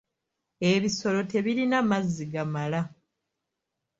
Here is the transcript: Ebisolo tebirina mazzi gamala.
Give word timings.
Ebisolo 0.71 1.19
tebirina 1.31 1.77
mazzi 1.89 2.25
gamala. 2.33 2.81